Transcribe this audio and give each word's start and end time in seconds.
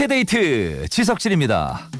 두시의 0.00 0.08
데이트 0.08 0.88
지석진입니다. 0.88 1.90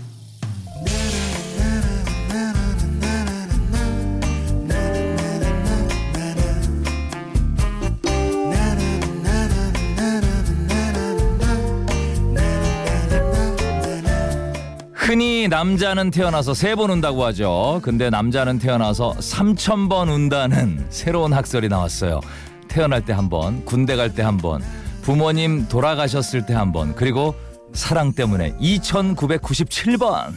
흔히 14.94 15.48
남자는 15.48 16.10
태어나서 16.10 16.54
세 16.54 16.74
번 16.76 16.90
운다고 16.90 17.24
하죠. 17.26 17.80
근데 17.82 18.10
남자는 18.10 18.58
태어나서 18.58 19.14
3천 19.18 19.88
번 19.88 20.08
운다는 20.08 20.86
새로운 20.88 21.32
학설이 21.32 21.68
나왔어요. 21.68 22.20
태어날 22.68 23.04
때 23.04 23.12
한 23.12 23.28
번, 23.28 23.64
군대 23.64 23.96
갈 23.96 24.14
때 24.14 24.22
한 24.22 24.36
번, 24.36 24.62
부모님 25.02 25.66
돌아가셨을 25.68 26.46
때 26.46 26.54
한 26.54 26.72
번, 26.72 26.94
그리고 26.94 27.34
사랑 27.72 28.12
때문에 28.12 28.52
2997번. 28.58 30.34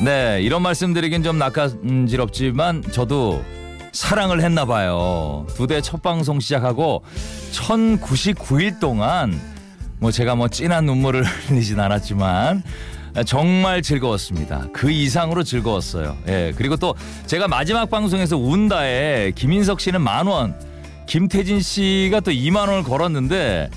네, 0.00 0.40
이런 0.42 0.62
말씀드리긴 0.62 1.22
좀 1.22 1.38
낯간지럽지만 1.38 2.82
저도 2.90 3.44
사랑을 3.92 4.40
했나 4.42 4.64
봐요. 4.64 5.46
두 5.54 5.66
대 5.66 5.80
첫 5.80 6.02
방송 6.02 6.40
시작하고 6.40 7.02
1099일 7.52 8.80
동안 8.80 9.38
뭐 10.00 10.10
제가 10.10 10.34
뭐 10.34 10.48
진한 10.48 10.86
눈물을 10.86 11.22
흘리진 11.46 11.78
않았지만 11.78 12.62
정말 13.26 13.82
즐거웠습니다. 13.82 14.68
그 14.72 14.90
이상으로 14.90 15.42
즐거웠어요. 15.42 16.16
예. 16.28 16.52
그리고 16.56 16.76
또 16.76 16.94
제가 17.26 17.46
마지막 17.48 17.90
방송에서 17.90 18.38
운다에 18.38 19.32
김인석 19.34 19.80
씨는 19.80 20.00
만 20.00 20.26
원, 20.26 20.54
김태진 21.06 21.60
씨가 21.60 22.20
또 22.20 22.30
2만 22.30 22.68
원을 22.68 22.82
걸었는데 22.84 23.68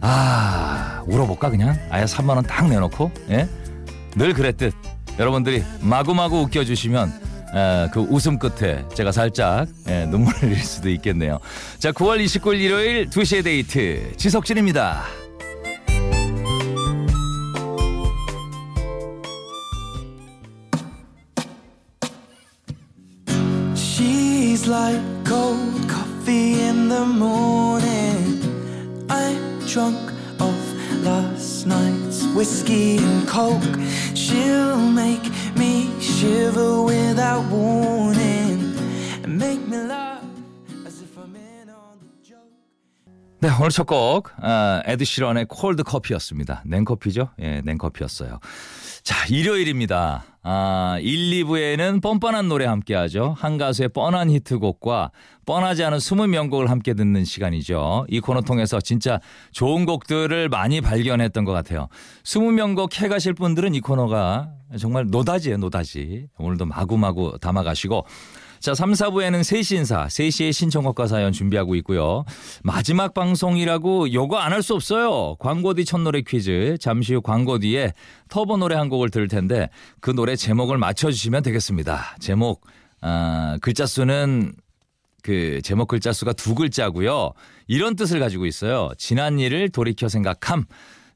아, 0.00 1.02
울어볼까 1.06 1.50
그냥? 1.50 1.76
아예 1.90 2.04
3만 2.04 2.30
원 2.36 2.44
딱 2.46 2.68
내놓고 2.68 3.10
예? 3.30 3.48
늘 4.16 4.32
그랬듯 4.32 4.72
여러분들이 5.18 5.62
마구마구 5.80 6.38
웃겨 6.42 6.64
주시면 6.64 7.12
에, 7.54 7.88
그 7.92 8.00
웃음 8.00 8.38
끝에 8.38 8.84
제가 8.94 9.10
살짝 9.12 9.66
에, 9.86 10.06
눈물을 10.06 10.42
흘릴 10.42 10.58
수도 10.64 10.88
있겠네요. 10.90 11.38
자, 11.78 11.92
9월 11.92 12.22
29일 12.24 12.60
일요일 12.60 13.06
2시의 13.10 13.42
데이트 13.44 14.12
지석진입니다. 14.16 15.02
Like 24.68 25.00
cold 25.24 25.88
coffee 25.88 26.60
in 26.60 26.88
the 26.88 27.04
morning. 27.04 28.38
I'm 29.08 29.64
drunk 29.66 30.12
off 30.38 30.74
last 31.02 31.66
night's 31.66 32.24
whiskey 32.36 32.98
and 32.98 33.26
coke. 33.26 33.64
She'll 34.14 34.76
make 34.76 35.24
me 35.56 35.88
shiver 36.00 36.82
without 36.82 37.44
warning 37.50 38.76
and 39.24 39.38
make 39.38 39.66
me 39.66 39.78
laugh 39.78 40.22
as 40.86 41.00
if 41.00 41.16
I'm 41.16 41.34
in 41.34 41.70
on 41.70 41.98
the 42.00 42.22
joke. 42.22 42.52
네, 43.40 43.48
오늘 43.58 43.70
첫 43.70 43.86
곡, 43.86 44.30
아, 44.42 44.82
에드 44.84 45.04
시런의 45.04 45.46
콜드 45.48 45.82
커피였습니다. 45.82 46.62
냉커피죠? 46.66 47.30
예, 47.40 47.62
냉커피였어요. 47.64 48.38
자, 49.02 49.26
일요일입니다. 49.30 50.24
아, 50.50 50.98
1, 51.02 51.44
2부에는 51.44 52.00
뻔뻔한 52.00 52.48
노래 52.48 52.64
함께 52.64 52.94
하죠. 52.94 53.34
한 53.36 53.58
가수의 53.58 53.90
뻔한 53.90 54.30
히트곡과 54.30 55.10
뻔하지 55.44 55.84
않은 55.84 56.00
숨은 56.00 56.30
명곡을 56.30 56.70
함께 56.70 56.94
듣는 56.94 57.26
시간이죠. 57.26 58.06
이 58.08 58.18
코너 58.20 58.40
통해서 58.40 58.80
진짜 58.80 59.20
좋은 59.52 59.84
곡들을 59.84 60.48
많이 60.48 60.80
발견했던 60.80 61.44
것 61.44 61.52
같아요. 61.52 61.88
숨은 62.24 62.54
명곡 62.54 62.98
해 63.02 63.08
가실 63.08 63.34
분들은 63.34 63.74
이 63.74 63.80
코너가 63.80 64.48
정말 64.78 65.06
노다지예요, 65.10 65.58
노다지. 65.58 66.28
오늘도 66.38 66.64
마구마구 66.64 67.36
담아가시고 67.42 68.06
자, 68.60 68.74
3, 68.74 68.92
4부에는 68.92 69.42
세신사, 69.44 70.08
세시의 70.08 70.52
신청곡과 70.52 71.06
사연 71.06 71.32
준비하고 71.32 71.74
있고요. 71.76 72.24
마지막 72.62 73.14
방송이라고 73.14 74.12
요거 74.12 74.36
안 74.38 74.52
할 74.52 74.62
수 74.62 74.74
없어요. 74.74 75.36
광고 75.38 75.74
뒤 75.74 75.84
첫 75.84 75.98
노래 76.00 76.20
퀴즈. 76.22 76.76
잠시 76.80 77.14
후 77.14 77.20
광고 77.22 77.58
뒤에 77.58 77.92
터보 78.28 78.56
노래 78.56 78.74
한 78.74 78.88
곡을 78.88 79.10
들을 79.10 79.28
텐데 79.28 79.68
그 80.00 80.10
노래 80.10 80.34
제목을 80.36 80.76
맞춰주시면 80.78 81.42
되겠습니다. 81.44 82.16
제목, 82.18 82.66
아, 83.00 83.56
글자 83.62 83.86
수는 83.86 84.52
그 85.22 85.60
제목 85.62 85.88
글자 85.88 86.12
수가 86.12 86.32
두 86.32 86.54
글자고요. 86.54 87.32
이런 87.66 87.96
뜻을 87.96 88.18
가지고 88.18 88.46
있어요. 88.46 88.90
지난 88.98 89.38
일을 89.38 89.68
돌이켜 89.68 90.08
생각함. 90.08 90.64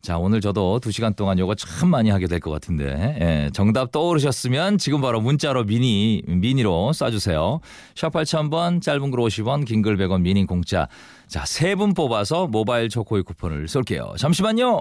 자, 0.03 0.19
오늘 0.19 0.41
저도 0.41 0.81
두 0.81 0.91
시간 0.91 1.15
동안 1.15 1.39
요거 1.39 1.55
참 1.55 1.89
많이 1.89 2.11
하게 2.11 2.27
될 2.27 2.41
것 2.41 2.51
같은데, 2.51 3.17
예, 3.21 3.51
정답 3.53 3.93
떠오르셨으면 3.93 4.79
지금 4.79 5.01
바로 5.01 5.21
문자로 5.21 5.63
미니, 5.65 6.23
미니로 6.27 6.91
쏴주세요. 6.93 7.61
샵 7.95 8.13
8000번, 8.13 8.83
짧은 8.83 9.13
글 9.13 9.21
50원, 9.21 9.65
긴 9.65 9.81
글 9.83 9.97
100원, 9.97 10.23
미니 10.23 10.45
공짜. 10.45 10.89
자, 11.29 11.45
세 11.47 11.77
분 11.77 11.95
뽑아서 11.95 12.49
모바일 12.49 12.89
초코이 12.89 13.23
쿠폰을 13.23 13.69
쏠게요. 13.69 14.15
잠시만요. 14.19 14.81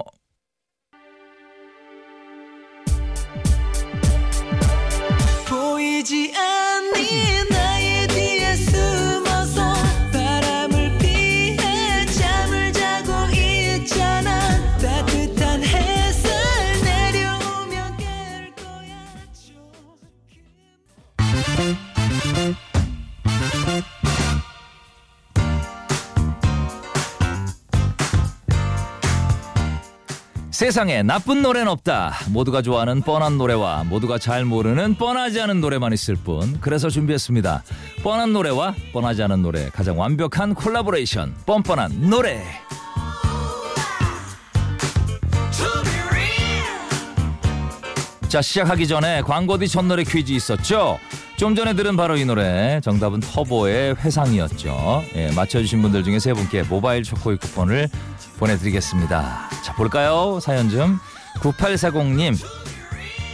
보이지 5.49 6.33
않 6.35 6.70
세상에 30.61 31.01
나쁜 31.01 31.41
노래는 31.41 31.67
없다. 31.69 32.13
모두가 32.29 32.61
좋아하는 32.61 33.01
뻔한 33.01 33.39
노래와 33.39 33.83
모두가 33.85 34.19
잘 34.19 34.45
모르는 34.45 34.93
뻔하지 34.93 35.41
않은 35.41 35.59
노래만 35.59 35.91
있을 35.91 36.15
뿐. 36.15 36.59
그래서 36.61 36.87
준비했습니다. 36.87 37.63
뻔한 38.03 38.31
노래와 38.31 38.75
뻔하지 38.93 39.23
않은 39.23 39.41
노래 39.41 39.69
가장 39.69 39.97
완벽한 39.97 40.53
콜라보레이션. 40.53 41.33
뻔뻔한 41.47 42.11
노래. 42.11 42.43
자 48.27 48.39
시작하기 48.43 48.87
전에 48.87 49.21
광고 49.23 49.57
뒤 49.57 49.67
첫노래 49.67 50.03
퀴즈 50.03 50.31
있었죠? 50.31 50.99
좀 51.37 51.55
전에 51.55 51.73
들은 51.73 51.97
바로 51.97 52.17
이 52.17 52.23
노래 52.23 52.79
정답은 52.81 53.19
터보의 53.21 53.95
회상이었죠. 53.95 55.05
예, 55.15 55.31
맞춰주신 55.31 55.81
분들 55.81 56.03
중에 56.03 56.19
세 56.19 56.33
분께 56.33 56.61
모바일 56.61 57.01
초코이 57.01 57.37
쿠폰을 57.37 57.89
보내드리겠습니다. 58.41 59.49
자 59.63 59.73
볼까요? 59.75 60.39
사연 60.41 60.69
좀 60.69 60.99
9840님 61.41 62.35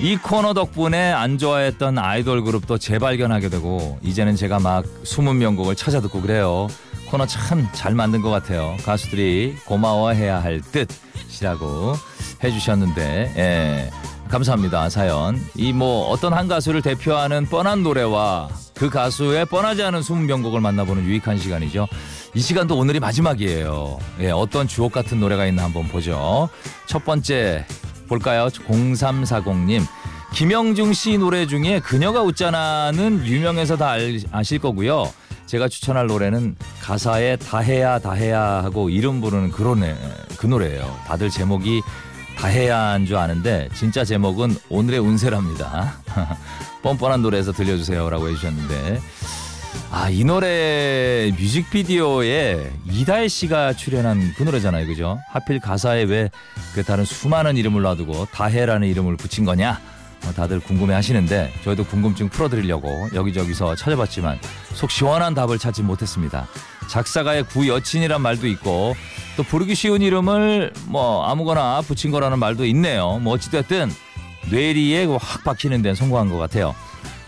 이 0.02 0.18
코너 0.18 0.54
덕분에 0.54 1.12
안 1.12 1.38
좋아했던 1.38 1.98
아이돌 1.98 2.44
그룹도 2.44 2.78
재발견하게 2.78 3.50
되고 3.50 3.98
이제는 4.04 4.36
제가 4.36 4.60
막 4.60 4.86
숨은 5.04 5.40
명곡을 5.40 5.76
찾아 5.76 6.02
듣고 6.02 6.22
그래요. 6.22 6.68
코너 7.10 7.26
참 7.26 7.68
잘 7.74 7.96
만든 7.96 8.22
것 8.22 8.30
같아요. 8.30 8.76
가수들이 8.86 9.56
고마워해야 9.66 10.44
할 10.44 10.62
듯이라고 10.62 11.94
해주셨는데 12.44 13.34
예. 13.38 13.90
감사합니다 14.30 14.90
사연 14.90 15.42
이 15.56 15.72
뭐 15.72 16.10
어떤 16.10 16.34
한 16.34 16.50
가수를 16.50 16.82
대표하는 16.82 17.46
뻔한 17.46 17.82
노래와 17.82 18.50
그 18.78 18.90
가수의 18.90 19.46
뻔하지 19.46 19.84
않은 19.84 20.02
숨은 20.02 20.28
명곡을 20.28 20.62
만나보는 20.62 21.04
유익한 21.04 21.38
시간이죠. 21.38 21.88
이 22.34 22.40
시간도 22.40 22.78
오늘이 22.78 23.00
마지막이에요. 23.00 23.98
예, 24.20 24.30
어떤 24.30 24.68
주옥 24.68 24.92
같은 24.92 25.20
노래가 25.20 25.46
있나 25.48 25.64
한번 25.64 25.88
보죠. 25.88 26.50
첫 26.86 27.04
번째 27.04 27.66
볼까요? 28.08 28.48
0340님. 28.48 29.82
김영중 30.34 30.94
씨 30.94 31.18
노래 31.18 31.48
중에 31.48 31.80
그녀가 31.80 32.22
웃잖아는 32.22 33.26
유명해서 33.26 33.78
다 33.78 33.92
알, 33.92 34.20
아실 34.32 34.60
거고요. 34.60 35.12
제가 35.48 35.70
추천할 35.70 36.08
노래는 36.08 36.58
가사에 36.82 37.38
다해야 37.38 38.00
다해야 38.00 38.42
하고 38.64 38.90
이름 38.90 39.22
부르는 39.22 39.52
그 39.52 39.64
노래, 39.64 39.96
그 40.38 40.46
노래예요. 40.46 40.96
다들 41.08 41.30
제목이 41.30 41.82
다 42.38 42.48
해야 42.48 42.80
한 42.80 43.06
줄 43.06 43.16
아는데 43.18 43.68
진짜 43.74 44.04
제목은 44.06 44.56
오늘의 44.70 45.00
운세랍니다. 45.00 45.94
뻔뻔한 46.84 47.22
노래에서 47.22 47.52
들려주세요라고 47.52 48.30
해주셨는데 48.30 49.02
아 49.92 50.10
이 50.10 50.24
노래 50.24 51.32
뮤직비디오에 51.38 52.72
이다혜 52.92 53.28
씨가 53.28 53.74
출연한 53.74 54.34
그 54.36 54.44
노래잖아요, 54.44 54.86
그죠? 54.88 55.18
하필 55.32 55.60
가사에 55.60 56.04
왜 56.04 56.30
그 56.76 56.84
다른 56.84 57.06
수많은 57.06 57.58
이름을 57.58 57.82
놔두고 57.82 58.28
다해라는 58.32 58.88
이름을 58.88 59.18
붙인 59.18 59.46
거냐? 59.46 59.80
어, 60.26 60.32
다들 60.34 60.60
궁금해 60.60 60.94
하시는데 60.94 61.52
저희도 61.64 61.86
궁금증 61.86 62.30
풀어드리려고 62.30 63.10
여기저기서 63.16 63.76
찾아봤지만 63.76 64.38
속 64.74 64.92
시원한 64.92 65.34
답을 65.34 65.58
찾지 65.58 65.82
못했습니다. 65.82 66.48
작사가의 66.88 67.44
구여친이란 67.44 68.22
말도 68.22 68.48
있고 68.48 68.96
또 69.36 69.44
부르기 69.44 69.76
쉬운 69.76 70.02
이름을 70.02 70.74
뭐 70.86 71.26
아무거나 71.26 71.82
붙인 71.82 72.12
거라는 72.12 72.40
말도 72.40 72.66
있네요. 72.66 73.20
뭐 73.20 73.34
어찌됐든 73.34 73.92
뇌리에 74.50 75.06
확 75.06 75.44
박히는 75.44 75.82
데는 75.82 75.96
성공한 75.96 76.30
것 76.30 76.38
같아요. 76.38 76.76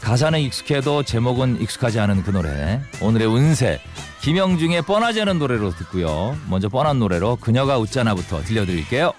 가사는 0.01 0.39
익숙해도 0.39 1.03
제목은 1.03 1.61
익숙하지 1.61 1.99
않은 1.99 2.23
그 2.23 2.31
노래 2.31 2.81
오늘의 3.01 3.27
운세 3.27 3.81
김영중의 4.21 4.83
뻔하지 4.83 5.21
않은 5.21 5.39
노래로 5.39 5.71
듣고요. 5.71 6.37
먼저 6.47 6.69
뻔한 6.69 6.99
노래로 6.99 7.37
그녀가 7.37 7.77
웃잖아부터 7.77 8.43
들려드릴게요. 8.43 9.13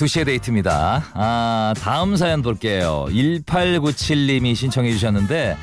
2시의 0.00 0.24
데이트입니다. 0.24 1.04
아, 1.12 1.74
다음 1.78 2.16
사연 2.16 2.40
볼게요. 2.40 3.06
1897님이 3.10 4.54
신청해 4.54 4.92
주셨는데 4.92 5.58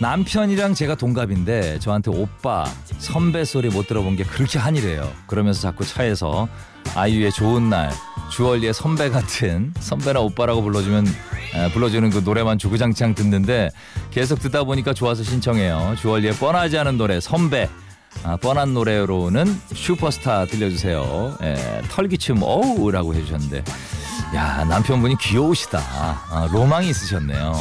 남편이랑 0.00 0.74
제가 0.74 0.96
동갑인데 0.96 1.78
저한테 1.78 2.10
오빠, 2.10 2.64
선배 2.98 3.44
소리 3.44 3.68
못 3.68 3.86
들어본 3.86 4.16
게 4.16 4.24
그렇게 4.24 4.58
한이래요. 4.58 5.08
그러면서 5.28 5.60
자꾸 5.62 5.84
차에서 5.84 6.48
아이유의 6.96 7.30
좋은 7.30 7.70
날, 7.70 7.92
주얼리의 8.32 8.74
선배 8.74 9.08
같은 9.08 9.72
선배나 9.78 10.20
오빠라고 10.20 10.62
불러주면 10.62 11.06
에, 11.54 11.70
불러주는 11.70 12.10
그 12.10 12.18
노래만 12.24 12.58
주구장창 12.58 13.14
듣는데 13.14 13.70
계속 14.10 14.40
듣다 14.40 14.64
보니까 14.64 14.92
좋아서 14.94 15.22
신청해요. 15.22 15.94
주얼리의 16.00 16.34
뻔하지 16.34 16.76
않은 16.78 16.98
노래 16.98 17.20
선배. 17.20 17.70
아, 18.22 18.36
뻔한 18.36 18.72
노래로는 18.72 19.60
슈퍼스타 19.74 20.46
들려주세요. 20.46 21.36
예, 21.42 21.82
털기춤 21.90 22.38
어우라고 22.42 23.14
해주셨는데 23.14 23.64
야 24.34 24.64
남편분이 24.64 25.16
귀여우시다. 25.18 25.78
아, 25.78 26.48
로망이 26.52 26.88
있으셨네요. 26.88 27.52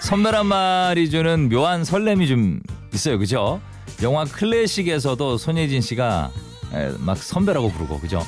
선배란 0.00 0.46
말이 0.46 1.10
주는 1.10 1.48
묘한 1.48 1.84
설렘이 1.84 2.28
좀 2.28 2.60
있어요, 2.94 3.18
그죠? 3.18 3.60
영화 4.02 4.24
클래식에서도 4.24 5.36
손예진 5.38 5.80
씨가 5.80 6.30
예, 6.74 6.92
막 6.98 7.16
선배라고 7.18 7.70
부르고 7.70 8.00
그죠? 8.00 8.24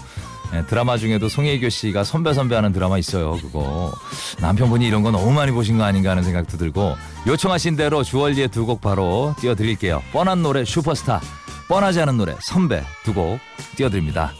예, 0.54 0.64
드라마 0.66 0.96
중에도 0.98 1.28
송혜교 1.28 1.68
씨가 1.70 2.04
선배 2.04 2.34
선배하는 2.34 2.72
드라마 2.72 2.98
있어요. 2.98 3.38
그거 3.40 3.92
남편분이 4.40 4.86
이런 4.86 5.02
거 5.02 5.10
너무 5.10 5.30
많이 5.32 5.52
보신 5.52 5.78
거 5.78 5.84
아닌가 5.84 6.10
하는 6.10 6.22
생각도 6.22 6.56
들고 6.58 6.96
요청하신 7.26 7.76
대로 7.76 8.02
주얼리의 8.02 8.48
두 8.48 8.66
곡 8.66 8.80
바로 8.82 9.34
띄워드릴게요. 9.40 10.02
뻔한 10.12 10.42
노래 10.42 10.64
슈퍼스타. 10.66 11.20
뻔하지 11.68 12.00
않은 12.02 12.16
노래 12.16 12.34
선배 12.40 12.82
두 13.04 13.12
곡 13.12 13.38
띄워드립니다. 13.76 14.32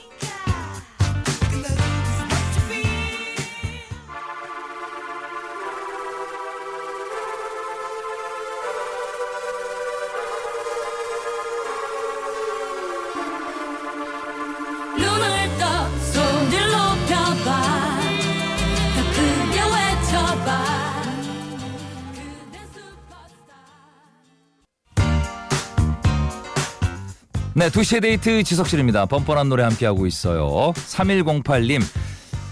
네, 27.69 27.81
2시의 27.83 28.01
데이트 28.01 28.43
지석진입니다. 28.45 29.05
뻔뻔한 29.05 29.51
노래 29.51 29.63
함께하고 29.63 30.07
있어요. 30.07 30.73
3108님. 30.75 31.83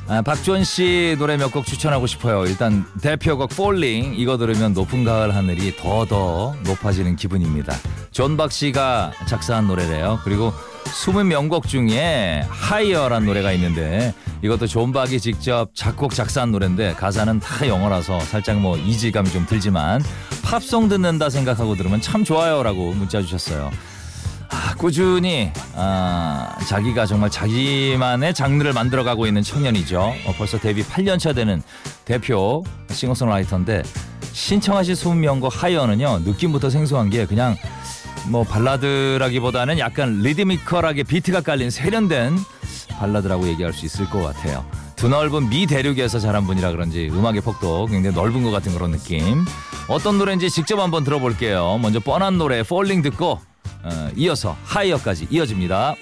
아, 0.08 0.20
박주원 0.20 0.62
씨 0.62 1.16
노래 1.18 1.38
몇 1.38 1.50
곡 1.52 1.64
추천하고 1.64 2.06
싶어요. 2.06 2.44
일단 2.44 2.84
대표곡 3.00 3.50
Falling 3.50 4.20
이거 4.20 4.36
들으면 4.36 4.74
높은 4.74 5.04
가을 5.04 5.34
하늘이 5.34 5.74
더더 5.76 6.56
높아지는 6.64 7.16
기분입니다. 7.16 7.74
존박 8.10 8.52
씨가 8.52 9.12
작사한 9.26 9.66
노래래요. 9.68 10.20
그리고 10.22 10.52
숨은 10.84 11.28
명곡 11.28 11.66
중에 11.66 12.44
Higher란 12.50 13.24
노래가 13.24 13.52
있는데 13.52 14.14
이것도 14.42 14.66
존박이 14.66 15.18
직접 15.18 15.70
작곡 15.74 16.12
작사한 16.14 16.52
노래인데 16.52 16.92
가사는 16.92 17.40
다 17.40 17.66
영어라서 17.66 18.20
살짝 18.20 18.58
뭐 18.60 18.76
이질감이 18.76 19.30
좀 19.30 19.46
들지만 19.46 20.04
팝송 20.44 20.90
듣는다 20.90 21.30
생각하고 21.30 21.74
들으면 21.74 22.02
참 22.02 22.22
좋아요라고 22.22 22.92
문자 22.92 23.22
주셨어요. 23.22 23.70
아, 24.76 24.78
꾸준히 24.78 25.50
아, 25.74 26.54
자기가 26.68 27.06
정말 27.06 27.30
자기만의 27.30 28.34
장르를 28.34 28.74
만들어가고 28.74 29.26
있는 29.26 29.42
청년이죠. 29.42 29.98
어, 30.00 30.34
벌써 30.36 30.58
데뷔 30.58 30.84
8년차 30.84 31.34
되는 31.34 31.62
대표 32.04 32.62
싱어송라이터인데 32.90 33.82
신청하신 34.32 34.94
수명곡 34.94 35.62
하이어는요 35.62 36.20
느낌부터 36.26 36.68
생소한 36.68 37.08
게 37.08 37.24
그냥 37.24 37.56
뭐 38.28 38.44
발라드라기보다는 38.44 39.78
약간 39.78 40.20
리드미컬하게 40.20 41.04
비트가 41.04 41.40
깔린 41.40 41.70
세련된 41.70 42.36
발라드라고 42.98 43.48
얘기할 43.48 43.72
수 43.72 43.86
있을 43.86 44.10
것 44.10 44.20
같아요. 44.20 44.64
드넓은 44.96 45.48
미 45.48 45.66
대륙에서 45.66 46.18
자란 46.18 46.46
분이라 46.46 46.72
그런지 46.72 47.08
음악의 47.10 47.40
폭도 47.40 47.86
굉장히 47.86 48.14
넓은 48.14 48.42
것 48.42 48.50
같은 48.50 48.74
그런 48.74 48.90
느낌. 48.90 49.44
어떤 49.88 50.18
노래인지 50.18 50.50
직접 50.50 50.78
한번 50.80 51.02
들어볼게요. 51.04 51.78
먼저 51.80 51.98
뻔한 52.00 52.36
노래 52.36 52.62
폴링 52.62 53.02
듣고 53.02 53.32
어, 53.32 53.55
이어서 54.16 54.56
하이어까지 54.64 55.28
이어집니다. 55.30 55.94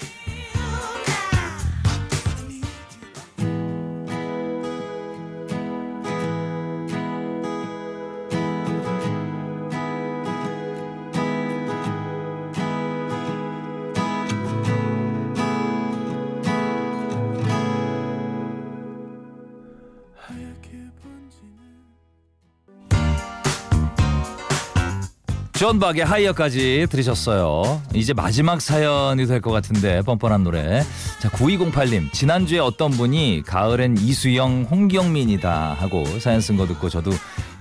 존 25.65 25.79
박의 25.79 26.05
Higher까지 26.05 26.85
들으셨어요. 26.91 27.81
이제 27.95 28.13
마지막 28.13 28.61
사연이 28.61 29.25
될 29.25 29.41
것 29.41 29.49
같은데 29.49 30.03
뻔뻔한 30.03 30.43
노래. 30.43 30.83
자 31.19 31.27
9208님 31.31 32.13
지난주에 32.13 32.59
어떤 32.59 32.91
분이 32.91 33.41
가을엔 33.47 33.97
이수영 33.97 34.67
홍경민이다 34.69 35.73
하고 35.79 36.05
사연 36.19 36.39
쓴 36.39 36.55
거 36.55 36.67
듣고 36.67 36.89
저도 36.89 37.09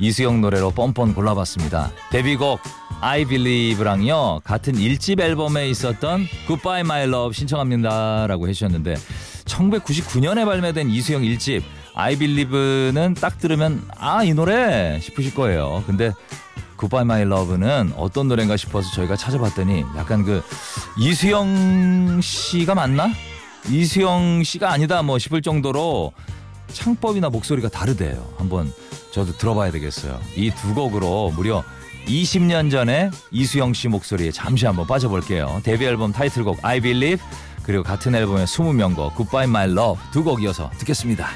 이수영 0.00 0.42
노래로 0.42 0.72
뻔뻔 0.72 1.14
골라봤습니다. 1.14 1.92
데뷔곡 2.10 2.60
I 3.00 3.24
Believe랑요 3.24 4.40
같은 4.44 4.74
1집 4.74 5.18
앨범에 5.22 5.70
있었던 5.70 6.26
Goodbye 6.46 6.80
My 6.80 7.04
Love 7.04 7.32
신청합니다라고 7.34 8.48
해주셨는데 8.48 8.96
1999년에 9.46 10.44
발매된 10.44 10.90
이수영 10.90 11.22
1집 11.22 11.62
I 11.94 12.16
Believe는 12.16 13.14
딱 13.14 13.38
들으면 13.38 13.82
아 13.96 14.22
이 14.24 14.34
노래 14.34 15.00
싶으실 15.00 15.34
거예요. 15.34 15.82
근데 15.86 16.12
Goodbye 16.84 17.04
My 17.06 17.24
Love는 17.24 17.94
어떤 17.96 18.28
노래인가 18.28 18.58
싶어서 18.58 18.90
저희가 18.92 19.16
찾아봤더니 19.16 19.84
약간 19.96 20.22
그 20.22 20.42
이수영 20.98 22.20
씨가 22.20 22.74
맞나? 22.74 23.10
이수영 23.70 24.42
씨가 24.44 24.70
아니다 24.70 25.02
뭐 25.02 25.18
싶을 25.18 25.40
정도로 25.40 26.12
창법이나 26.72 27.30
목소리가 27.30 27.70
다르대요. 27.70 28.34
한번 28.36 28.70
저도 29.12 29.32
들어봐야 29.38 29.70
되겠어요. 29.70 30.20
이 30.36 30.50
두 30.50 30.74
곡으로 30.74 31.32
무려 31.34 31.64
20년 32.06 32.70
전에 32.70 33.10
이수영 33.30 33.72
씨 33.72 33.88
목소리에 33.88 34.30
잠시 34.30 34.66
한번 34.66 34.86
빠져볼게요. 34.86 35.62
데뷔 35.64 35.86
앨범 35.86 36.12
타이틀곡 36.12 36.58
I 36.62 36.80
Believe 36.80 37.24
그리고 37.62 37.82
같은 37.82 38.14
앨범의 38.14 38.46
20명곡 38.46 39.16
Goodbye 39.16 39.44
My 39.48 39.70
Love 39.70 40.02
두 40.12 40.22
곡 40.22 40.42
이어서 40.42 40.70
듣겠습니다. 40.76 41.30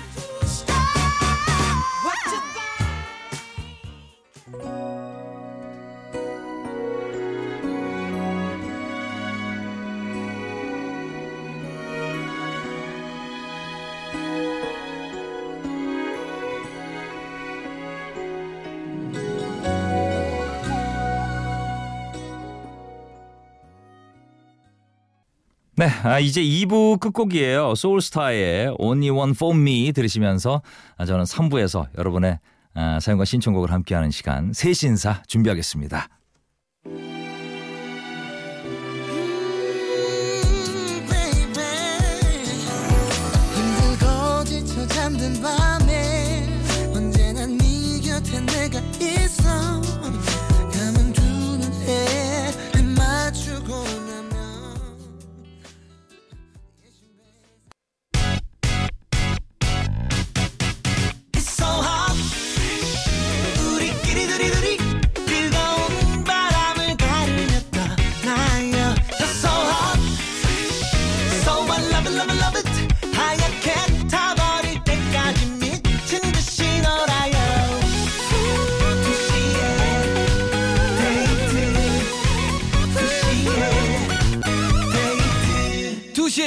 아, 26.09 26.21
이제 26.21 26.41
2부 26.43 27.00
끝곡이에요. 27.00 27.75
소울스타의 27.75 28.77
Only 28.79 29.11
One 29.11 29.33
For 29.33 29.55
Me 29.55 29.93
들으시면서 29.93 30.62
아, 30.97 31.05
저는 31.05 31.25
3부에서 31.25 31.87
여러분의 31.99 32.38
아, 32.73 32.99
사연과 32.99 33.27
신청곡을 33.27 33.71
함께하는 33.71 34.11
시간 34.11 34.55
새 34.55 34.73
신사 34.73 35.23
준비하겠습니다. 35.27 36.09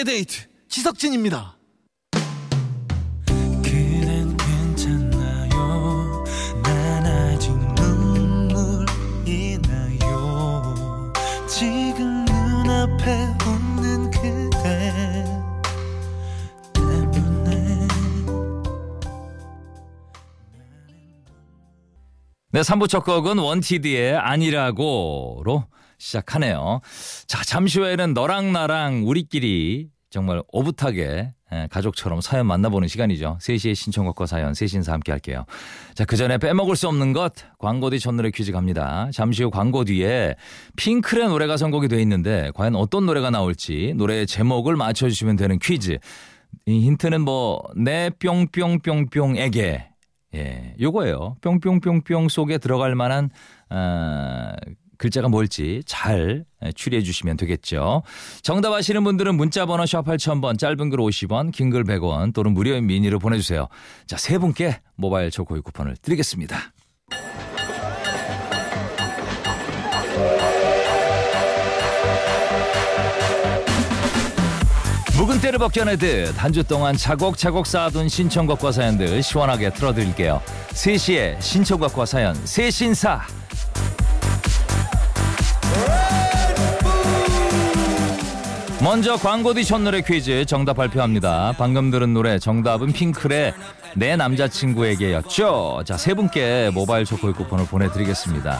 두시에 0.01 0.03
데이트 0.03 0.03
2시의 0.03 0.05
데이트 0.05 0.47
지석진입니다. 0.67 1.57
네, 22.53 22.59
3부 22.61 22.89
첫 22.89 23.05
곡은 23.05 23.37
원티드의 23.37 24.17
아니라고로 24.17 25.65
시작하네요. 26.01 26.81
자, 27.27 27.43
잠시 27.43 27.79
후에는 27.79 28.13
너랑 28.13 28.51
나랑 28.51 29.03
우리끼리 29.05 29.89
정말 30.09 30.41
오붓하게 30.51 31.31
예, 31.53 31.67
가족처럼 31.69 32.21
사연 32.21 32.47
만나보는 32.47 32.87
시간이죠. 32.87 33.37
3시에 33.41 33.75
신청곡과 33.75 34.25
사연, 34.25 34.53
세신사 34.53 34.93
함께 34.93 35.11
할게요. 35.11 35.45
자, 35.95 36.05
그 36.05 36.15
전에 36.15 36.37
빼먹을 36.37 36.75
수 36.75 36.87
없는 36.87 37.13
것, 37.13 37.33
광고 37.59 37.89
뒤 37.89 37.99
첫노래 37.99 38.31
퀴즈 38.31 38.51
갑니다. 38.51 39.09
잠시 39.13 39.43
후 39.43 39.51
광고 39.51 39.83
뒤에 39.83 40.35
핑클의 40.77 41.27
노래가 41.27 41.57
선곡이 41.57 41.89
돼 41.89 42.01
있는데, 42.01 42.51
과연 42.55 42.75
어떤 42.75 43.05
노래가 43.05 43.31
나올지 43.31 43.93
노래의 43.97 44.27
제목을 44.27 44.77
맞춰주시면 44.77 45.35
되는 45.35 45.59
퀴즈. 45.59 45.97
이 46.65 46.79
힌트는 46.85 47.21
뭐, 47.21 47.61
내 47.75 48.09
뿅뿅뿅뿅에게 48.11 49.91
예, 50.33 50.75
요거예요. 50.79 51.35
뿅뿅뿅뿅 51.41 52.29
속에 52.29 52.57
들어갈 52.57 52.95
만한 52.95 53.29
어, 53.69 54.51
글자가 55.01 55.29
뭘지 55.29 55.81
잘 55.87 56.45
추리해 56.75 57.01
주시면 57.01 57.35
되겠죠. 57.37 58.03
정답 58.43 58.71
아시는 58.73 59.03
분들은 59.03 59.33
문자 59.33 59.65
번호 59.65 59.83
샵 59.87 60.05
8000번 60.05 60.59
짧은 60.59 60.91
글 60.91 60.99
50원 60.99 61.51
긴 61.51 61.71
글 61.71 61.83
100원 61.85 62.35
또는 62.35 62.53
무료인 62.53 62.85
미니로 62.85 63.17
보내주세요. 63.17 63.67
자, 64.05 64.17
세 64.17 64.37
분께 64.37 64.79
모바일 64.95 65.31
초코이 65.31 65.61
쿠폰을 65.61 65.95
드리겠습니다. 66.03 66.71
묵은 75.17 75.39
때를 75.41 75.59
벗겨내듯 75.59 76.33
한 76.41 76.51
주 76.51 76.63
동안 76.63 76.97
차곡차곡 76.97 77.65
쌓아둔 77.65 78.09
신청곡과 78.09 78.71
사연들 78.71 79.23
시원하게 79.23 79.71
틀어드릴게요. 79.73 80.41
3시에 80.71 81.41
신청곡과 81.41 82.05
사연 82.05 82.35
세신사 82.45 83.21
먼저 88.83 89.15
광고 89.15 89.53
뒤 89.53 89.63
첫 89.63 89.79
노래 89.81 90.01
퀴즈 90.01 90.43
정답 90.45 90.73
발표합니다. 90.73 91.53
방금 91.57 91.91
들은 91.91 92.13
노래 92.13 92.39
정답은 92.39 92.91
핑클의 92.91 93.53
내 93.95 94.15
남자친구에게였죠. 94.15 95.83
자, 95.85 95.97
세 95.97 96.13
분께 96.15 96.71
모바일 96.73 97.05
초코이 97.05 97.33
쿠폰을 97.33 97.65
보내드리겠습니다. 97.67 98.59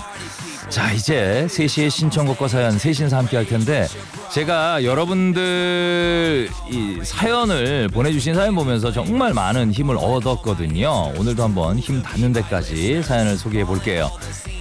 자, 0.72 0.90
이제 0.94 1.46
3시에 1.50 1.90
신청곡과 1.90 2.48
사연 2.48 2.80
세신사 2.80 3.18
함께 3.18 3.36
할 3.36 3.46
텐데 3.46 3.88
제가 4.32 4.86
여러분들 4.86 6.50
이 6.72 6.98
사연을 7.04 7.90
보내주신 7.90 8.34
사연 8.34 8.56
보면서 8.56 8.90
정말 8.90 9.34
많은 9.34 9.74
힘을 9.74 9.98
얻었거든요. 9.98 11.12
오늘도 11.18 11.44
한번 11.44 11.78
힘 11.78 12.02
닿는 12.02 12.32
데까지 12.32 13.04
사연을 13.04 13.38
소개해 13.38 13.66
볼게요. 13.66 14.10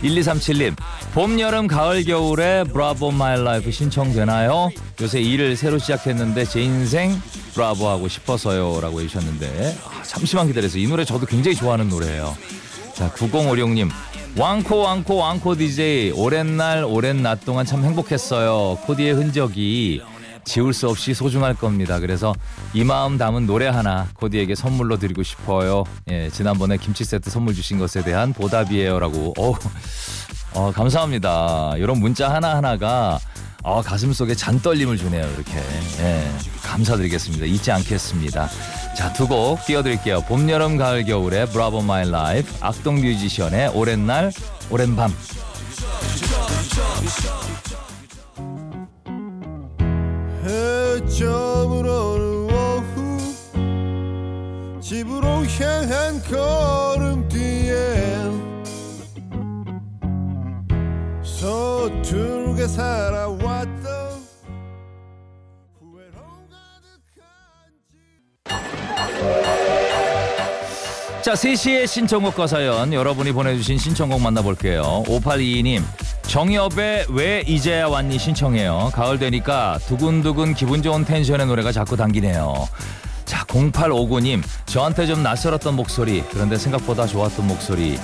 1237님, 0.02 0.75
봄, 1.14 1.38
여름, 1.38 1.69
가을, 1.69 2.02
겨울에 2.02 2.64
Bravo 2.65 3.12
My 3.12 3.41
Life 3.41 3.71
신청되나요? 3.71 4.71
요새 5.00 5.21
일을 5.21 5.57
새로 5.57 5.79
시작했는데 5.79 6.45
제 6.45 6.61
인생 6.61 7.23
브라보 7.55 7.88
하고 7.88 8.09
싶어서요. 8.09 8.81
라고 8.81 9.00
해주셨는데, 9.00 9.79
아, 9.85 10.02
잠시만 10.02 10.49
기다려주세요. 10.49 10.83
이 10.83 10.88
노래 10.88 11.05
저도 11.05 11.26
굉장히 11.26 11.57
좋아하는 11.57 11.88
노래예요. 11.88 12.37
자, 12.95 13.11
9056님. 13.12 13.90
왕코 14.37 14.79
왕코 14.79 15.17
왕코 15.17 15.57
DJ 15.57 16.13
오랜 16.13 16.57
날 16.57 16.85
오랜 16.85 17.23
밤 17.23 17.45
동안 17.45 17.67
참 17.67 17.85
행복했어요. 17.85 18.79
코디의 18.85 19.13
흔적이 19.15 20.03
지울 20.45 20.73
수 20.73 20.89
없이 20.89 21.15
소중할 21.15 21.55
겁니다. 21.55 21.99
그래서 21.99 22.35
이 22.73 22.85
마음 22.85 23.19
담은 23.19 23.47
노래 23.47 23.67
하나 23.67 24.07
코디에게 24.15 24.55
선물로 24.55 24.99
드리고 24.99 25.25
싶어요. 25.25 25.85
예, 26.11 26.31
지난번에 26.31 26.77
김치 26.77 27.05
세트 27.05 27.29
선물 27.29 27.55
주신 27.55 27.79
것에 27.79 28.03
대한 28.03 28.33
보답이에요라고. 28.33 29.35
어, 29.37 29.55
어 30.55 30.73
감사합니다. 30.73 31.75
이런 31.77 31.99
문자 31.99 32.33
하나 32.33 32.57
하나가 32.57 33.19
어, 33.62 33.83
가슴 33.83 34.12
속에 34.12 34.35
잔떨림을 34.35 34.97
주네요. 34.97 35.26
이렇게 35.35 35.59
예, 36.00 36.26
감사드리겠습니다. 36.62 37.45
잊지 37.45 37.71
않겠습니다. 37.73 38.49
자, 38.97 39.12
두 39.12 39.26
곡 39.26 39.64
띄워드릴게요. 39.67 40.23
봄, 40.23 40.49
여름, 40.50 40.76
가을, 40.76 41.05
겨울의 41.05 41.50
Bravo 41.50 41.83
My 41.83 42.11
Life, 42.11 42.53
악동 42.61 42.97
뮤지션의 42.97 43.69
오랜 43.75 44.07
날, 44.07 44.33
오랜 44.71 44.97
밤. 44.97 45.12
집으로 54.81 55.45
향한 55.47 56.21
걸음뒤에 56.23 57.75
서툴게 61.23 62.67
살아 62.67 63.26
자, 71.31 71.35
3시의 71.35 71.87
신청곡과 71.87 72.49
사연 72.49 72.93
여러분이 72.93 73.31
보내주신 73.31 73.79
신청곡 73.79 74.21
만나볼게요. 74.21 75.05
5822님, 75.07 75.81
정엽의 76.23 77.07
왜 77.11 77.45
이제야 77.47 77.87
왔니 77.87 78.19
신청해요. 78.19 78.91
가을 78.93 79.21
되니까 79.21 79.79
두근두근 79.87 80.55
기분 80.55 80.83
좋은 80.83 81.05
텐션의 81.05 81.47
노래가 81.47 81.71
자꾸 81.71 81.97
당기네요. 81.97 82.69
자, 83.27 83.45
0859님, 83.45 84.43
저한테 84.67 85.07
좀 85.07 85.23
낯설었던 85.23 85.77
목소리, 85.77 86.25
그런데 86.33 86.57
생각보다 86.57 87.07
좋았던 87.07 87.47
목소리. 87.47 87.97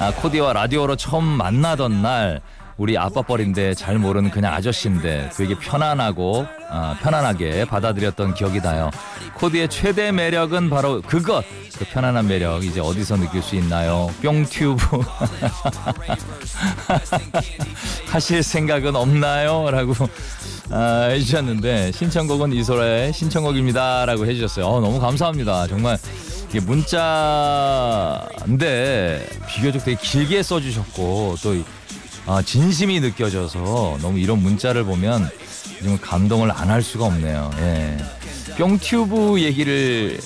아, 0.00 0.12
코디와 0.16 0.52
라디오로 0.54 0.96
처음 0.96 1.22
만나던 1.22 2.02
날, 2.02 2.40
우리 2.78 2.98
아빠 2.98 3.22
뻘인데 3.22 3.74
잘 3.74 3.96
모르는 3.96 4.30
그냥 4.32 4.52
아저씨인데 4.52 5.30
되게 5.36 5.56
편안하고 5.56 6.46
아, 6.68 6.96
편안하게 7.00 7.64
받아들였던 7.66 8.34
기억이 8.34 8.60
나요. 8.60 8.90
코디의 9.34 9.68
최대 9.68 10.10
매력은 10.12 10.68
바로 10.70 11.00
그것. 11.02 11.44
그 11.78 11.84
편안한 11.84 12.26
매력 12.26 12.64
이제 12.64 12.80
어디서 12.80 13.16
느낄 13.18 13.42
수 13.42 13.54
있나요? 13.56 14.08
뿅튜브 14.22 14.76
하실 18.08 18.42
생각은 18.42 18.96
없나요? 18.96 19.70
라고 19.70 19.92
아, 20.70 21.08
해주셨는데 21.10 21.92
신청곡은 21.92 22.52
이소라의 22.54 23.12
신청곡입니다라고 23.12 24.26
해주셨어요. 24.26 24.66
어, 24.66 24.80
너무 24.80 24.98
감사합니다. 25.00 25.66
정말 25.68 25.98
이게 26.48 26.60
문자인데 28.40 29.28
비교적 29.48 29.84
되게 29.84 29.98
길게 30.00 30.42
써주셨고 30.42 31.36
또 31.42 31.54
이- 31.54 31.64
아, 32.26 32.42
진심이 32.42 32.98
느껴져서 33.00 33.98
너무 34.00 34.18
이런 34.18 34.42
문자를 34.42 34.84
보면 34.84 35.28
정말 35.86 36.00
감동을 36.00 36.50
안 36.50 36.66
할 36.68 36.82
수가 36.82 37.04
없네요. 37.06 37.48
예. 37.58 37.96
뿅튜브 38.58 39.40
얘기를 39.40 40.18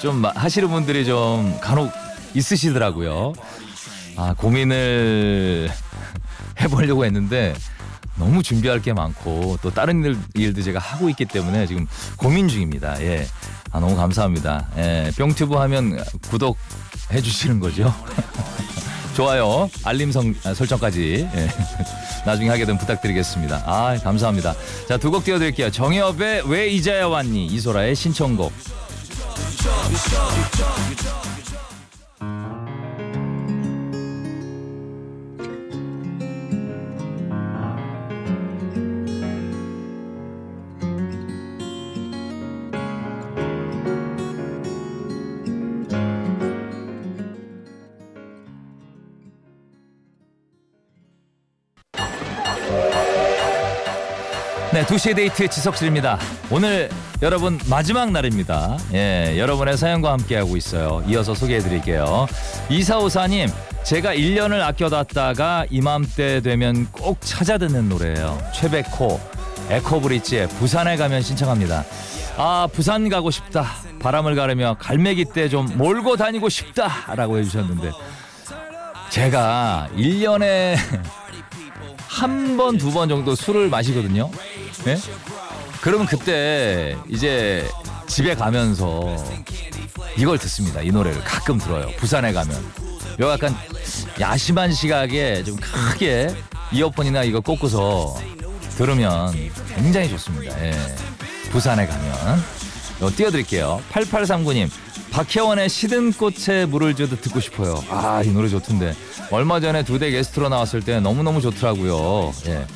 좀 0.00 0.16
마- 0.16 0.32
하시는 0.34 0.68
분들이 0.70 1.04
좀 1.04 1.58
간혹 1.60 1.92
있으시더라고요. 2.34 3.34
아, 4.16 4.32
고민을 4.34 5.70
해보려고 6.62 7.04
했는데 7.04 7.54
너무 8.16 8.42
준비할 8.42 8.80
게 8.80 8.94
많고 8.94 9.58
또 9.60 9.70
다른 9.70 10.02
일, 10.02 10.16
일도 10.34 10.62
제가 10.62 10.78
하고 10.78 11.10
있기 11.10 11.26
때문에 11.26 11.66
지금 11.66 11.86
고민 12.16 12.48
중입니다. 12.48 12.98
예. 13.02 13.26
아, 13.70 13.80
너무 13.80 13.94
감사합니다. 13.94 14.66
예. 14.78 15.10
뿅튜브 15.18 15.56
하면 15.56 16.02
구독해 16.30 17.20
주시는 17.22 17.60
거죠. 17.60 17.94
좋아요, 19.14 19.68
알림 19.84 20.10
성, 20.10 20.34
아, 20.44 20.54
설정까지 20.54 21.28
예. 21.34 21.48
나중에 22.24 22.48
하게 22.48 22.64
되면 22.64 22.78
부탁드리겠습니다. 22.78 23.62
아, 23.66 23.96
감사합니다. 24.02 24.54
자, 24.88 24.96
두 24.96 25.10
곡 25.10 25.24
띄워드릴게요. 25.24 25.70
정엽의 25.70 26.42
왜 26.48 26.68
이제야 26.68 27.06
왔니? 27.06 27.46
이소라의 27.46 27.94
신청곡. 27.94 28.52
네, 54.82 54.86
2시의 54.86 55.14
데이트 55.14 55.48
지석실입니다. 55.48 56.18
오늘 56.50 56.88
여러분 57.22 57.56
마지막 57.66 58.10
날입니다. 58.10 58.76
예, 58.92 59.36
여러분의 59.38 59.76
사연과 59.76 60.10
함께하고 60.12 60.56
있어요. 60.56 61.04
이어서 61.06 61.34
소개해드릴게요. 61.34 62.26
이사오사님, 62.68 63.48
제가 63.84 64.12
1년을 64.14 64.60
아껴놨다가 64.60 65.66
이맘때 65.70 66.40
되면 66.40 66.88
꼭 66.90 67.18
찾아 67.20 67.58
듣는 67.58 67.88
노래예요. 67.90 68.42
최백호, 68.54 69.20
에코브릿지의 69.70 70.48
부산에 70.48 70.96
가면 70.96 71.22
신청합니다. 71.22 71.84
아, 72.36 72.66
부산 72.72 73.08
가고 73.08 73.30
싶다. 73.30 73.66
바람을 74.00 74.34
가르며 74.34 74.76
갈매기 74.80 75.26
때 75.26 75.48
좀 75.48 75.68
몰고 75.76 76.16
다니고 76.16 76.48
싶다. 76.48 77.14
라고 77.14 77.38
해주셨는데, 77.38 77.92
제가 79.10 79.88
1년에 79.96 80.74
한 82.08 82.56
번, 82.58 82.76
두 82.78 82.90
번 82.92 83.08
정도 83.08 83.34
술을 83.34 83.68
마시거든요. 83.68 84.30
예? 84.86 84.98
그러면 85.80 86.06
그때 86.06 86.96
이제 87.08 87.68
집에 88.06 88.34
가면서 88.34 89.16
이걸 90.16 90.38
듣습니다. 90.38 90.80
이 90.82 90.90
노래를 90.90 91.22
가끔 91.24 91.58
들어요. 91.58 91.88
부산에 91.96 92.32
가면. 92.32 92.56
요 93.20 93.30
약간 93.30 93.54
야심한 94.20 94.72
시각에 94.72 95.42
좀 95.44 95.56
크게 95.56 96.34
이어폰이나 96.72 97.22
이거 97.24 97.40
꽂고서 97.40 98.20
들으면 98.76 99.32
굉장히 99.74 100.08
좋습니다. 100.10 100.64
예. 100.64 100.72
부산에 101.50 101.86
가면. 101.86 102.42
이거 102.98 103.10
띄워드릴게요. 103.10 103.82
8839님. 103.92 104.70
박혜원의 105.10 105.68
시든 105.68 106.12
꽃에 106.14 106.64
물을 106.66 106.94
줘도 106.94 107.20
듣고 107.20 107.38
싶어요. 107.40 107.82
아, 107.90 108.22
이 108.24 108.28
노래 108.28 108.48
좋던데. 108.48 108.94
얼마 109.30 109.60
전에 109.60 109.82
두 109.84 109.98
대 109.98 110.10
게스트로 110.10 110.48
나왔을 110.48 110.80
때 110.82 111.00
너무너무 111.00 111.40
좋더라고요. 111.42 112.32
예. 112.46 112.66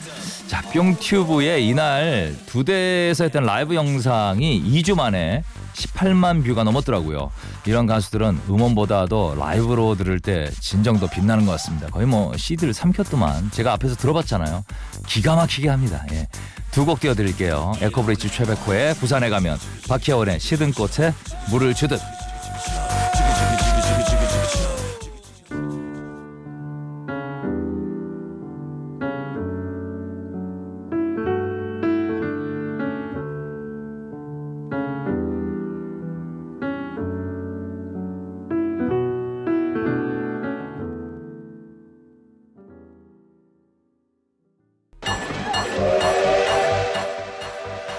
자, 0.47 0.63
뿅튜브에 0.63 1.61
이날 1.61 2.35
두 2.47 2.63
대에서 2.65 3.25
했던 3.25 3.45
라이브 3.45 3.75
영상이 3.75 4.63
2주 4.63 4.95
만에 4.95 5.43
18만 5.75 6.45
뷰가 6.45 6.63
넘었더라고요. 6.63 7.31
이런 7.67 7.87
가수들은 7.87 8.43
음원보다도 8.49 9.35
라이브로 9.39 9.97
들을 9.97 10.21
때 10.21 10.49
진정도 10.61 11.09
빛나는 11.09 11.47
것 11.47 11.53
같습니다. 11.53 11.89
거의 11.89 12.07
뭐 12.07 12.35
CD를 12.37 12.73
삼켰더만 12.73 13.51
제가 13.51 13.73
앞에서 13.73 13.97
들어봤잖아요. 13.97 14.65
기가 15.07 15.35
막히게 15.35 15.69
합니다. 15.69 16.05
예. 16.13 16.29
두곡 16.71 17.01
띄워드릴게요. 17.01 17.73
에코브리지 17.81 18.31
최백호의 18.31 18.95
부산에 18.95 19.29
가면 19.29 19.59
박혜원의 19.89 20.39
시든 20.39 20.73
꽃에 20.73 21.13
물을 21.51 21.75
주듯 21.75 22.01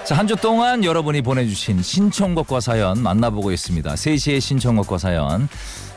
자, 0.08 0.14
한 0.16 0.26
주 0.26 0.36
동안 0.36 0.84
여러분이 0.84 1.20
보내주신 1.20 1.82
신청곡과 1.82 2.60
사연 2.60 3.02
만나보고 3.02 3.52
있습니다. 3.52 3.92
3시의 3.92 4.40
신청곡과 4.40 4.96
사연. 4.96 5.50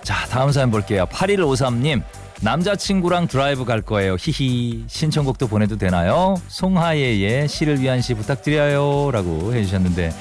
자, 0.03 0.25
다음 0.27 0.51
사연 0.51 0.69
볼게요. 0.69 1.05
8153님. 1.09 2.03
남자친구랑 2.41 3.27
드라이브 3.29 3.63
갈 3.63 3.81
거예요. 3.81 4.17
히히. 4.19 4.83
신청곡도 4.87 5.47
보내도 5.47 5.77
되나요? 5.77 6.35
송하예의 6.49 7.47
시를 7.47 7.79
위한 7.79 8.01
시 8.01 8.13
부탁드려요. 8.13 9.11
라고 9.11 9.53
해주셨는데. 9.53 10.11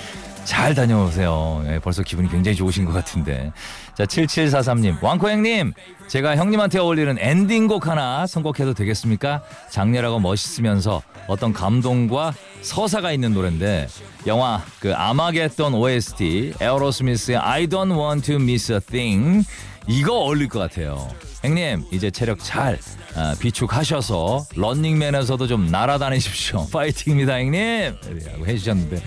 잘 0.45 0.75
다녀오세요. 0.75 1.63
예, 1.67 1.79
벌써 1.79 2.03
기분이 2.03 2.29
굉장히 2.29 2.57
좋으신 2.57 2.85
것 2.85 2.93
같은데. 2.93 3.53
자, 3.95 4.05
7743님. 4.05 5.03
왕코 5.03 5.31
형님, 5.31 5.73
제가 6.09 6.37
형님한테 6.37 6.79
어울리는 6.79 7.17
엔딩곡 7.19 7.87
하나 7.87 8.27
선곡해도 8.27 8.75
되겠습니까? 8.75 9.43
장렬하고 9.71 10.19
멋있으면서 10.19 11.03
어떤 11.29 11.53
감동과 11.53 12.35
서사가 12.63 13.13
있는 13.13 13.33
노래인데 13.33 13.87
영화 14.27 14.65
그 14.81 14.95
아마겟돈 14.95 15.75
OST 15.75 16.55
에어로스미스의 16.61 17.39
I 17.39 17.67
don't 17.67 17.97
want 17.97 18.27
to 18.27 18.37
miss 18.37 18.73
a 18.73 18.81
thing 18.81 19.47
이거 19.87 20.15
어울릴 20.15 20.49
것 20.49 20.59
같아요. 20.59 21.09
형님 21.43 21.85
이제 21.93 22.11
체력 22.11 22.41
잘 22.43 22.79
아, 23.15 23.35
비축하셔서 23.39 24.47
런닝맨에서도 24.57 25.47
좀 25.47 25.71
날아다니십시오. 25.71 26.69
파이팅입니다 26.73 27.35
형님. 27.39 27.97
라고 28.33 28.47
해주셨는데 28.47 29.01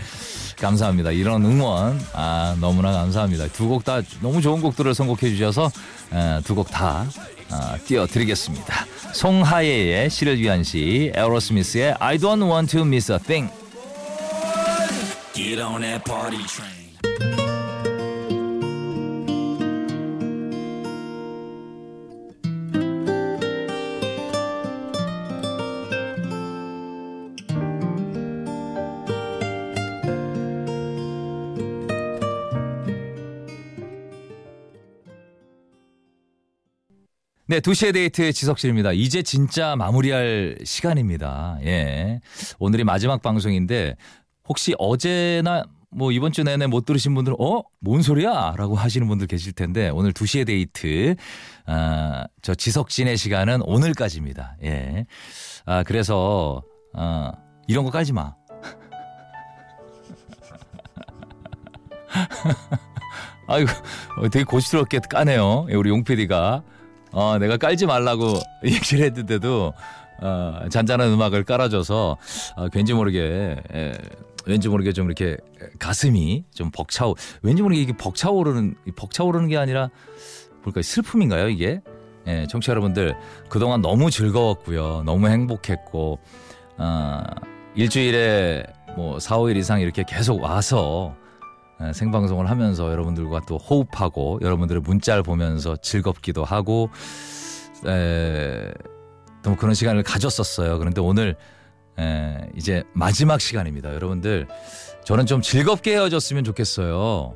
감사합니다. 0.58 1.12
이런 1.12 1.44
응원 1.46 2.00
아, 2.14 2.56
너무나 2.60 2.92
감사합니다. 2.92 3.48
두 3.48 3.68
곡 3.68 3.84
다 3.84 4.02
너무 4.22 4.42
좋은 4.42 4.62
곡들을 4.62 4.94
선곡해 4.94 5.30
주셔서 5.36 5.72
두 6.44 6.56
곡다 6.56 7.06
띄워드리겠습니다. 7.86 8.86
송하예의 9.14 10.10
시를 10.10 10.40
위한 10.40 10.64
시, 10.64 11.12
에어로스미스의 11.16 11.96
I 12.00 12.18
don't 12.18 12.44
want 12.52 12.72
to 12.78 12.82
miss 12.86 13.12
a 13.12 13.20
thing. 13.20 13.50
네, 37.54 37.60
2시의 37.60 37.94
데이트 37.94 38.34
지석실입니다. 38.34 38.94
이제 38.94 39.22
진짜 39.22 39.76
마무리할 39.76 40.58
시간입니다. 40.64 41.60
예. 41.64 42.20
오늘이 42.58 42.84
마지막 42.84 43.22
방송인데 43.22 43.96
혹시 44.50 44.74
어제나 44.80 45.64
뭐 45.92 46.12
이번 46.12 46.32
주 46.32 46.42
내내 46.42 46.66
못 46.66 46.84
들으신 46.84 47.14
분들은 47.14 47.38
어? 47.40 47.62
뭔 47.80 48.02
소리야? 48.02 48.56
라고 48.58 48.74
하시는 48.74 49.08
분들 49.08 49.28
계실 49.28 49.54
텐데 49.54 49.90
오늘 49.90 50.14
2시의 50.14 50.48
데이트 50.48 51.16
아, 51.68 52.26
저 52.42 52.56
지석진의 52.56 53.18
시간은 53.18 53.62
오늘까지입니다. 53.62 54.58
예. 54.64 55.06
아, 55.68 55.84
그래서 55.84 56.64
아, 56.96 57.34
이런 57.68 57.86
거 57.86 57.92
깔지 57.92 58.14
마. 58.14 58.34
아이고, 63.46 63.70
어, 64.18 64.30
되게 64.30 64.44
고시스럽게 64.44 65.02
까네요. 65.08 65.68
우리 65.70 65.92
용 65.92 66.04
PD가. 66.04 66.64
어, 67.14 67.38
내가 67.38 67.58
깔지 67.58 67.86
말라고 67.86 68.40
얘기를 68.66 69.06
했는데도, 69.06 69.74
어, 70.22 70.60
잔잔한 70.70 71.12
음악을 71.12 71.44
깔아줘서, 71.44 72.18
어, 72.58 72.68
왠지 72.74 72.94
모르게, 72.94 73.58
에, 73.74 73.94
왠지 74.46 74.68
모르게 74.68 74.92
좀 74.92 75.06
이렇게 75.06 75.38
가슴이 75.80 76.44
좀 76.54 76.70
벅차오, 76.72 77.16
왠지 77.44 77.62
모르게 77.62 77.82
이게 77.82 77.94
벅차오르는, 77.96 78.76
벅차오르는 78.96 79.48
게 79.48 79.58
아니라, 79.58 79.90
뭘까, 80.64 80.82
슬픔인가요, 80.82 81.50
이게? 81.50 81.82
예, 82.28 82.48
청취자 82.50 82.72
여러분들, 82.72 83.16
그동안 83.50 83.82
너무 83.82 84.10
즐거웠고요. 84.10 85.04
너무 85.06 85.28
행복했고, 85.28 86.20
어, 86.78 87.24
일주일에 87.76 88.66
뭐 88.96 89.20
4, 89.20 89.38
5일 89.38 89.58
이상 89.58 89.82
이렇게 89.82 90.04
계속 90.08 90.42
와서 90.42 91.16
에, 91.20 91.23
생방송을 91.94 92.50
하면서 92.50 92.92
여러분들과 92.92 93.42
또 93.48 93.58
호흡하고 93.58 94.40
여러분들의 94.42 94.82
문자를 94.82 95.24
보면서 95.24 95.76
즐겁기도 95.78 96.44
하고 96.44 96.90
에, 97.86 98.72
또 99.42 99.56
그런 99.56 99.74
시간을 99.74 100.04
가졌었어요. 100.04 100.78
그런데 100.80 101.02
오늘 101.02 101.36
에, 102.00 102.38
이제 102.56 102.84
마지막 102.94 103.42
시간입니다. 103.42 103.94
여러분들 103.94 104.48
저는 105.04 105.26
좀 105.26 105.42
즐겁게 105.42 105.94
헤어졌으면 105.94 106.44
좋겠어요. 106.44 107.36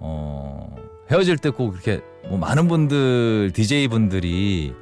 어, 0.00 0.76
헤어질 1.10 1.38
때 1.38 1.50
꼭 1.50 1.74
이렇게 1.74 2.00
뭐 2.28 2.38
많은 2.38 2.66
분들 2.68 3.52
DJ 3.54 3.88
분들이 3.88 4.72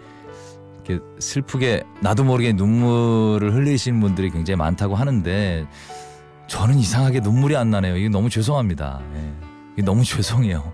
이렇게 0.85 1.05
슬프게 1.19 1.83
나도 2.01 2.25
모르게 2.25 2.53
눈물을 2.53 3.53
흘리시는 3.55 4.01
분들이 4.01 4.31
굉장히 4.31 4.57
많다고 4.57 4.95
하는데 4.95 5.67
저는 6.53 6.79
이상하게 6.79 7.21
눈물이 7.21 7.57
안 7.57 7.71
나네요. 7.71 7.97
이게 7.97 8.11
너무 8.11 8.29
죄송합니다. 8.29 9.01
예. 9.15 9.33
이게 9.73 9.83
너무 9.83 10.05
죄송해요. 10.05 10.71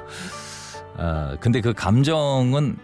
아, 0.96 1.36
근데 1.38 1.60
그 1.60 1.74
감정은 1.74 2.78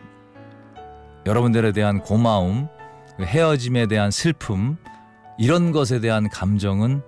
여러분들에 1.25 1.73
대한 1.73 2.03
고마움, 2.03 2.69
그 3.17 3.25
헤어짐에 3.25 3.87
대한 3.87 4.11
슬픔, 4.11 4.77
이런 5.39 5.73
것에 5.73 6.01
대한 6.01 6.29
감정은 6.29 7.01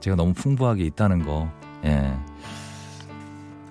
제가 0.00 0.16
너무 0.16 0.32
풍부하게 0.32 0.84
있다는 0.84 1.26
거, 1.26 1.50
예. 1.84 2.16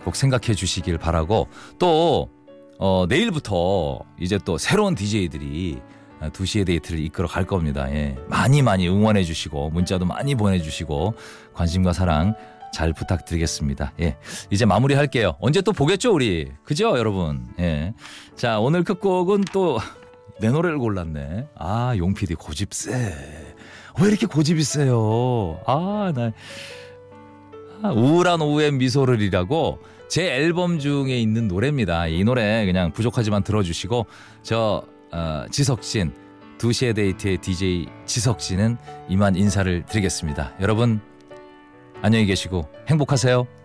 꼭 0.03 0.15
생각해 0.15 0.53
주시길 0.53 0.99
바라고, 0.99 1.47
또, 1.79 2.29
어, 2.77 3.07
내일부터 3.09 4.01
이제 4.19 4.37
또 4.45 4.59
새로운 4.59 4.93
DJ들이 4.93 5.81
2시의 6.29 6.65
데이트를 6.65 6.99
이끌어 6.99 7.27
갈 7.27 7.45
겁니다. 7.45 7.91
예. 7.91 8.15
많이 8.27 8.61
많이 8.61 8.87
응원해 8.87 9.23
주시고, 9.23 9.71
문자도 9.71 10.05
많이 10.05 10.35
보내 10.35 10.59
주시고, 10.59 11.15
관심과 11.53 11.93
사랑 11.93 12.35
잘 12.73 12.93
부탁드리겠습니다. 12.93 13.93
예. 14.01 14.17
이제 14.49 14.65
마무리 14.65 14.93
할게요. 14.93 15.35
언제 15.39 15.61
또 15.61 15.73
보겠죠, 15.73 16.13
우리? 16.13 16.51
그죠, 16.63 16.97
여러분? 16.97 17.47
예. 17.59 17.93
자, 18.35 18.59
오늘 18.59 18.83
끝곡은 18.83 19.45
또 19.51 19.79
내 20.41 20.49
노래를 20.49 20.79
골랐네. 20.79 21.47
아, 21.55 21.93
용PD 21.95 22.33
고집 22.33 22.73
세. 22.73 22.91
왜 24.01 24.07
이렇게 24.07 24.25
고집이 24.25 24.63
세요? 24.63 25.61
아, 25.67 26.11
나. 26.15 26.31
아, 27.83 27.91
우울한 27.91 28.41
오후의 28.41 28.71
미소를이라고 28.73 29.79
제 30.09 30.33
앨범 30.33 30.79
중에 30.79 31.19
있는 31.19 31.47
노래입니다. 31.47 32.07
이 32.07 32.23
노래 32.23 32.65
그냥 32.65 32.91
부족하지만 32.91 33.43
들어주시고, 33.43 34.07
저, 34.41 34.83
어, 35.11 35.45
지석진, 35.51 36.13
2시의 36.57 36.95
데이트의 36.95 37.37
DJ 37.39 37.87
지석진은 38.05 38.77
이만 39.09 39.35
인사를 39.35 39.85
드리겠습니다. 39.85 40.53
여러분, 40.61 41.01
안녕히 42.01 42.25
계시고 42.25 42.67
행복하세요. 42.87 43.60